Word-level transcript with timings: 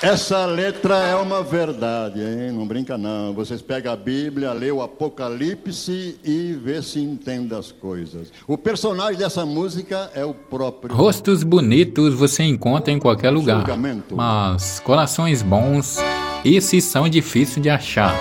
Essa 0.00 0.46
letra 0.46 0.96
é 0.98 1.16
uma 1.16 1.42
verdade, 1.42 2.20
hein? 2.20 2.52
Não 2.52 2.64
brinca 2.64 2.96
não. 2.96 3.34
Vocês 3.34 3.60
pegam 3.60 3.92
a 3.92 3.96
Bíblia, 3.96 4.52
lê 4.52 4.70
o 4.70 4.80
Apocalipse 4.80 6.20
e 6.24 6.52
vê 6.52 6.80
se 6.80 7.00
entende 7.00 7.52
as 7.52 7.72
coisas. 7.72 8.32
O 8.46 8.56
personagem 8.56 9.18
dessa 9.18 9.44
música 9.44 10.08
é 10.14 10.24
o 10.24 10.32
próprio. 10.32 10.94
Rostos 10.94 11.42
bonitos 11.42 12.14
você 12.14 12.44
encontra 12.44 12.92
em 12.92 12.98
qualquer 13.00 13.30
lugar, 13.30 13.64
mas 14.12 14.78
corações 14.78 15.42
bons, 15.42 15.98
esses 16.44 16.84
são 16.84 17.08
difíceis 17.08 17.60
de 17.60 17.68
achar. 17.68 18.14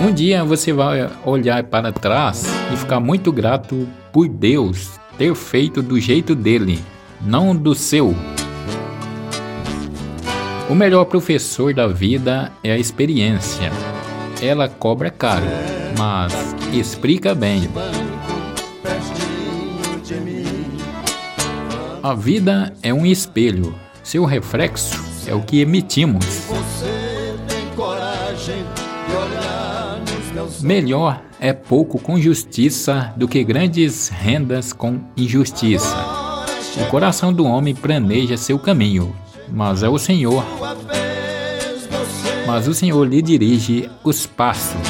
Um 0.00 0.12
dia 0.12 0.44
você 0.44 0.72
vai 0.72 1.10
olhar 1.26 1.64
para 1.64 1.92
trás 1.92 2.44
e 2.72 2.76
ficar 2.76 3.00
muito 3.00 3.32
grato 3.32 3.88
por 4.12 4.28
Deus 4.28 4.92
ter 5.18 5.34
feito 5.34 5.82
do 5.82 5.98
jeito 5.98 6.36
dele, 6.36 6.78
não 7.20 7.54
do 7.54 7.74
seu. 7.74 8.14
O 10.70 10.74
melhor 10.74 11.04
professor 11.06 11.74
da 11.74 11.88
vida 11.88 12.52
é 12.62 12.70
a 12.70 12.78
experiência. 12.78 13.72
Ela 14.40 14.68
cobra 14.68 15.10
caro, 15.10 15.44
mas 15.98 16.32
explica 16.72 17.34
bem. 17.34 17.68
A 22.00 22.14
vida 22.14 22.72
é 22.84 22.94
um 22.94 23.04
espelho. 23.04 23.74
Seu 24.04 24.24
reflexo 24.24 24.96
é 25.26 25.34
o 25.34 25.42
que 25.42 25.60
emitimos. 25.60 26.46
Melhor 30.60 31.20
é 31.40 31.52
pouco 31.52 31.98
com 31.98 32.20
justiça 32.20 33.12
do 33.16 33.26
que 33.26 33.42
grandes 33.42 34.08
rendas 34.08 34.72
com 34.72 35.00
injustiça. 35.16 35.96
O 36.80 36.86
coração 36.88 37.32
do 37.32 37.44
homem 37.44 37.74
planeja 37.74 38.36
seu 38.36 38.56
caminho, 38.56 39.12
mas 39.52 39.82
é 39.82 39.88
o 39.88 39.98
Senhor. 39.98 40.44
Mas 42.46 42.66
o 42.66 42.74
Senhor 42.74 43.04
lhe 43.06 43.22
dirige 43.22 43.88
os 44.02 44.26
passos. 44.26 44.89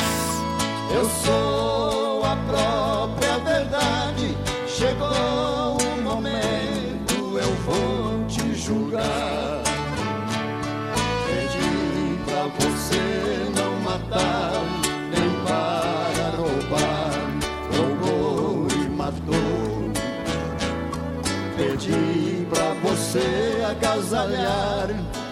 Agasalhar 23.70 24.88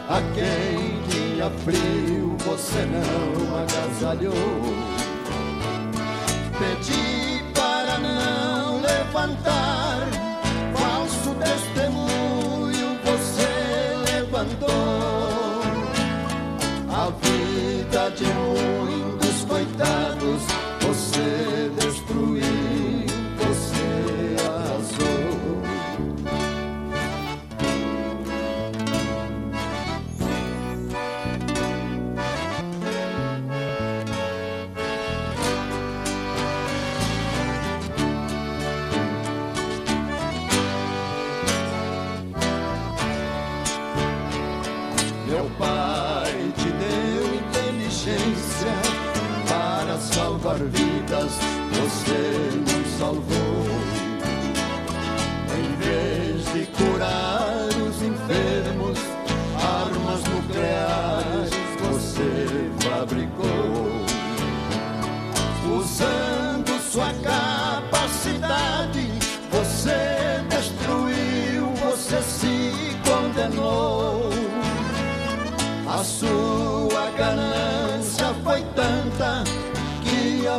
a 0.08 0.20
quem 0.34 1.03
tinha 1.11 1.50
frio, 1.64 2.36
você 2.39 2.86
não 2.86 3.58
agasalhou. 3.62 4.33
Pedi 6.59 7.42
para 7.55 7.98
não 7.98 8.81
levantar 8.81 10.09
falso 10.75 11.34
testemunho, 11.34 12.98
você 13.05 14.12
levantou. 14.12 14.69
A 16.91 17.11
vida 17.20 18.11
de 18.11 18.25
muitos 18.25 18.58
você 51.28 52.50
não 52.66 52.99
salvou. 52.99 53.47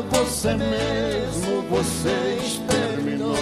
Você 0.04 0.54
mesmo 0.56 1.62
você 1.70 2.38
exterminou. 2.42 3.36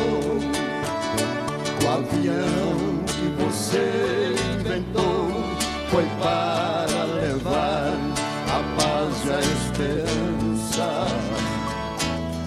O 1.83 1.87
avião 1.89 3.03
que 3.05 3.43
você 3.43 4.35
inventou 4.59 5.31
foi 5.89 6.05
para 6.19 7.03
levar 7.21 7.93
a 8.49 8.81
paz 8.81 9.25
e 9.25 9.31
a 9.31 9.39
esperança. 9.39 11.07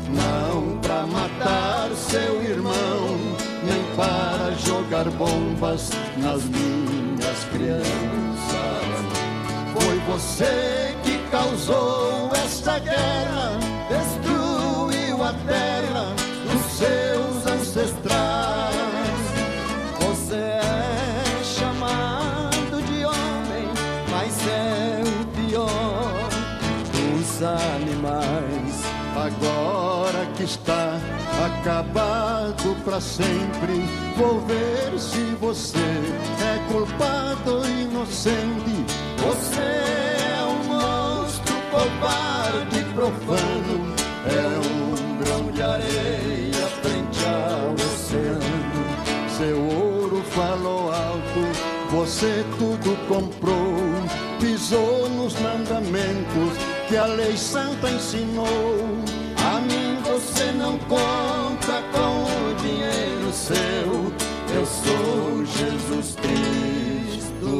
Não 0.09 0.79
para 0.81 1.07
matar 1.07 1.91
seu 1.95 2.43
irmão, 2.43 3.19
nem 3.65 3.83
para 3.97 4.51
jogar 4.65 5.05
bombas 5.11 5.91
nas 6.19 6.43
minhas 6.45 7.45
crianças. 7.53 8.31
Foi 9.73 9.99
você 10.13 10.95
que 11.05 11.19
causou 11.31 12.31
essa 12.45 12.79
guerra, 12.81 13.59
destruiu 15.31 15.35
a 15.35 15.35
terra 15.47 16.15
dos 16.45 16.63
seus 16.73 17.47
ancestrais. 17.47 18.71
Você 20.01 20.35
é 20.35 21.43
chamado 21.45 22.83
de 22.83 23.05
homem, 23.05 23.69
mas 24.11 24.47
é 24.49 25.03
o 25.05 25.25
pior 25.27 26.29
dos 26.93 27.43
animais. 27.43 28.81
Agora 29.17 30.27
que 30.37 30.45
está 30.45 30.99
acabado 31.45 32.77
para 32.85 33.01
sempre, 33.01 33.85
vou 34.17 34.41
ver 34.47 34.99
se 34.99 35.37
você 35.41 35.79
é 35.79 36.73
culpado 36.73 37.57
ou 37.57 37.69
inocente. 37.69 38.85
Você 39.19 39.61
é 39.61 40.45
um 40.45 40.65
monstro 40.65 41.55
covarde, 41.71 42.85
profano, 42.95 43.50
você 52.01 52.43
tudo 52.59 52.97
comprou, 53.09 53.77
pisou 54.41 55.07
nos 55.11 55.39
mandamentos 55.41 56.57
que 56.89 56.97
a 56.97 57.05
lei 57.05 57.37
santa 57.37 57.91
ensinou. 57.91 58.47
A 59.37 59.61
mim 59.61 59.99
você 60.03 60.51
não 60.53 60.79
conta 60.79 61.83
com 61.93 62.25
o 62.25 62.55
dinheiro 62.55 63.31
seu. 63.31 64.13
Eu 64.57 64.65
sou 64.65 65.45
Jesus 65.45 66.17
Cristo, 66.17 67.55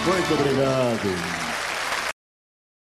Muito 0.05 0.35
obrigado. 0.35 1.46